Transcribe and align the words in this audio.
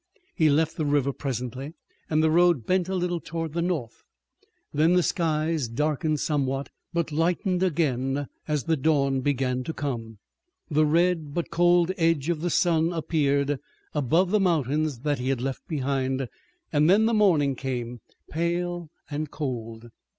He 0.33 0.49
left 0.49 0.77
the 0.77 0.85
river 0.87 1.13
presently 1.13 1.75
and 2.09 2.23
the 2.23 2.31
road 2.31 2.65
bent 2.65 2.89
a 2.89 2.95
little 2.95 3.19
toward 3.19 3.53
the 3.53 3.61
north. 3.61 4.01
Then 4.73 4.93
the 4.93 5.03
skies 5.03 5.67
darkened 5.67 6.19
somewhat 6.19 6.69
but 6.91 7.11
lightened 7.11 7.61
again 7.61 8.25
as 8.47 8.63
the 8.63 8.75
dawn 8.75 9.21
began 9.21 9.63
to 9.63 9.73
come. 9.73 10.17
The 10.71 10.87
red 10.87 11.35
but 11.35 11.51
cold 11.51 11.91
edge 11.99 12.29
of 12.29 12.41
the 12.41 12.49
sun 12.49 12.91
appeared 12.91 13.59
above 13.93 14.31
the 14.31 14.39
mountains 14.39 15.01
that 15.01 15.19
he 15.19 15.29
had 15.29 15.39
left 15.39 15.67
behind, 15.67 16.27
and 16.73 16.89
then 16.89 17.05
the 17.05 17.13
morning 17.13 17.55
came, 17.55 18.01
pale 18.31 18.89
and 19.11 19.29
cold. 19.29 19.91